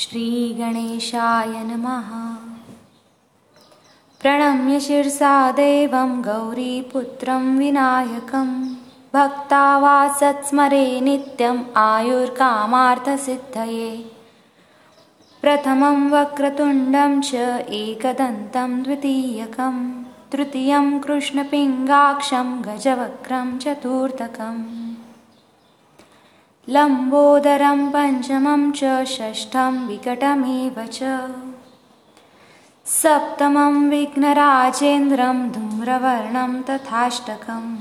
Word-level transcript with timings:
श्रीगणेशाय 0.00 1.46
नमः। 1.46 2.36
प्रणम्य 4.20 4.80
शिरसा 4.80 5.52
देवं 5.52 6.22
गौरीपुत्रं 6.22 7.58
विनायकं। 7.58 8.74
भक्ता 9.14 9.78
वा 9.78 10.12
सत्स्मरे 10.12 11.00
नित्यम् 11.00 11.64
आयुर्कामार्थसिद्धये। 11.76 14.12
प्रथमं 15.42 16.10
वक्रतुण्डं 16.10 17.20
च 17.20 17.34
एकदन्तं 17.68 18.82
द्वितीयकं। 18.82 20.02
तृतीयं 20.02 21.00
कृष्णपिङ्गाक्षं 21.00 22.60
गजवक्रं 22.60 23.58
चतुर्थकम् 23.58 24.89
लम्बोदरं 26.70 27.90
पञ्चमं 27.90 28.72
च 28.72 29.04
षष्ठं 29.04 29.86
विकटमेव 29.86 30.86
च। 30.86 30.98
सप्तमं 32.86 33.90
विघ्नराजेन्द्रं 33.90 35.48
धूम्रवर्णं 35.48 36.62
तथाष्टकम्। 36.62 37.78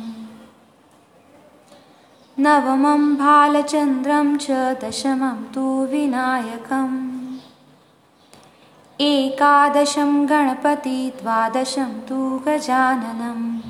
नवमं 2.39 3.15
भालचन्द्रं 3.15 4.37
च 4.37 4.47
दशमं 4.51 5.43
तु 5.53 5.87
विनायकम्। 5.91 7.37
एकादशं 9.01 10.29
गणपति 10.29 11.13
द्वादशं 11.21 11.99
तु 11.99 12.41
गजाननम् 12.47 13.68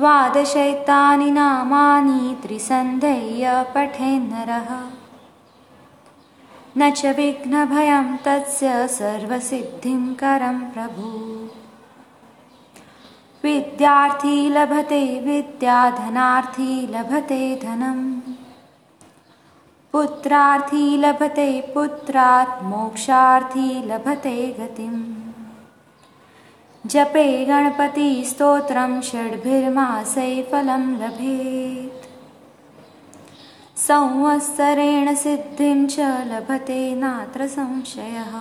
द्वादशैतानि 0.00 1.30
नामानि 1.30 2.36
त्रिसन्धय्य 2.42 3.66
पठेन्नरः। 3.74 4.68
न 6.78 6.90
च 6.90 7.06
विघ्नभयं 7.06 8.16
तस्य 8.16 8.88
सर्वसिद्धिं 8.88 10.14
करं 10.14 10.58
प्रभु। 10.58 11.08
विद्यार्थी 13.44 14.50
लभते 14.50 15.20
विद्या 15.20 15.90
धनार्थी 15.90 16.86
लभते 16.86 17.60
धनम् 17.62 18.20
पुत्रार्थी 19.92 20.96
लभते 20.96 21.60
पुत्रात् 21.74 22.64
मोक्षार्थी 22.64 23.86
लभते 23.86 24.56
गतिम् 24.60 25.09
जपे 26.86 27.44
गणपतिस्तोत्रं 27.44 29.00
षड्भिर्मासै 29.00 30.48
फलं 30.52 30.78
लभेत्। 30.78 32.08
संवत्सरेण 33.78 35.14
सिद्धिं 35.14 35.86
च 35.86 36.00
लभते 36.00 36.94
नात्र 36.94 37.46
संशयः। 37.46 38.40